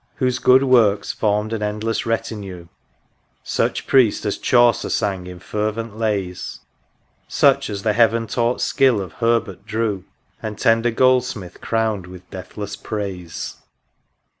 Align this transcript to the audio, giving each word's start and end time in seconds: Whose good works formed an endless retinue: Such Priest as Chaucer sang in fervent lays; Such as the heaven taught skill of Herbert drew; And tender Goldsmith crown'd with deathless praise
Whose 0.15 0.39
good 0.39 0.63
works 0.63 1.11
formed 1.11 1.53
an 1.53 1.61
endless 1.61 2.07
retinue: 2.07 2.69
Such 3.43 3.85
Priest 3.85 4.25
as 4.25 4.39
Chaucer 4.39 4.89
sang 4.89 5.27
in 5.27 5.37
fervent 5.39 5.95
lays; 5.95 6.61
Such 7.27 7.69
as 7.69 7.83
the 7.83 7.93
heaven 7.93 8.25
taught 8.25 8.61
skill 8.61 8.99
of 8.99 9.13
Herbert 9.21 9.63
drew; 9.63 10.05
And 10.41 10.57
tender 10.57 10.89
Goldsmith 10.89 11.61
crown'd 11.61 12.07
with 12.07 12.27
deathless 12.31 12.75
praise 12.75 13.57